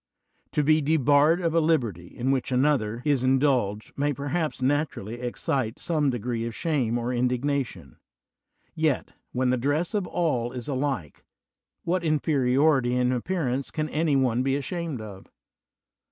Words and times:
To 0.53 0.63
debarred 0.63 1.41
of 1.41 1.53
a 1.53 1.59
liberty 1.59 2.07
in 2.07 2.31
which 2.31 2.51
another 2.51 3.03
is: 3.05 3.19
20 3.19 3.19
CATO 3.19 3.19
THE 3.19 3.19
CENSOR 3.19 3.39
dulged 3.39 3.97
may 3.99 4.13
perhaps 4.13 4.59
naturally 4.59 5.19
excite 5.21 5.77
some 5.77 6.09
de 6.09 6.17
gree 6.17 6.43
of 6.47 6.55
shame 6.55 6.97
or 6.97 7.13
indignation; 7.13 7.97
yet, 8.73 9.11
when 9.31 9.51
the 9.51 9.57
dress 9.57 9.93
of 9.93 10.07
all 10.07 10.53
is 10.53 10.67
alike, 10.67 11.23
what 11.83 12.03
inferiority 12.03 12.95
in 12.95 13.11
appearance 13.11 13.69
can 13.69 13.89
any 13.89 14.15
one 14.15 14.41
be 14.41 14.55
ashamed 14.55 15.01
of? 15.01 15.27